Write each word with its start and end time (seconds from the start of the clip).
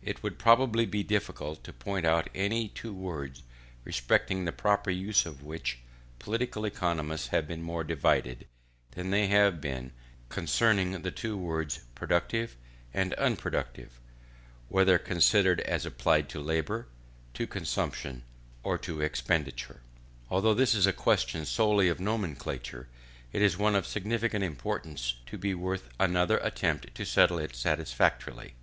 It 0.00 0.22
would 0.22 0.38
probably 0.38 0.86
be 0.86 1.02
difficult 1.02 1.64
to 1.64 1.72
point 1.72 2.06
out 2.06 2.30
any 2.36 2.68
two 2.68 2.94
words, 2.94 3.42
respecting 3.82 4.44
the 4.44 4.52
proper 4.52 4.90
use 4.92 5.26
of 5.26 5.42
which 5.42 5.80
political 6.20 6.64
economists 6.64 7.26
have 7.30 7.48
been 7.48 7.62
more 7.64 7.82
divided, 7.82 8.46
than 8.92 9.10
they 9.10 9.26
have 9.26 9.60
been 9.60 9.90
concerning 10.28 11.02
the 11.02 11.10
two 11.10 11.36
words 11.36 11.80
productive 11.96 12.54
and 12.94 13.12
unproductive; 13.14 13.98
whether 14.68 14.98
considered 14.98 15.58
as 15.62 15.84
applied 15.84 16.28
to 16.28 16.38
labour, 16.38 16.86
to 17.34 17.44
consumption, 17.44 18.22
or 18.62 18.78
to 18.78 19.00
expenditure. 19.00 19.80
Although 20.30 20.54
this 20.54 20.76
is 20.76 20.86
a 20.86 20.92
question 20.92 21.44
solely 21.44 21.88
of 21.88 21.98
nomenclature, 21.98 22.86
it 23.32 23.42
is 23.42 23.58
one 23.58 23.74
of 23.74 23.84
sufficient 23.84 24.44
importance 24.44 25.14
to 25.26 25.36
be 25.36 25.54
worth 25.56 25.88
another 25.98 26.38
attempt 26.38 26.94
to 26.94 27.04
settle 27.04 27.40
it 27.40 27.56
satisfactorily. 27.56 28.54